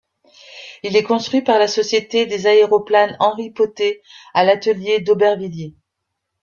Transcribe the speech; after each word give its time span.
Il 0.81 0.97
est 0.97 1.03
construit 1.03 1.43
par 1.43 1.59
la 1.59 1.67
société 1.67 2.25
des 2.25 2.47
Aéroplanes 2.47 3.15
Henry 3.19 3.51
Potez 3.51 4.01
à 4.33 4.43
l'atelier 4.43 4.99
d'Aubervilliers. 4.99 5.75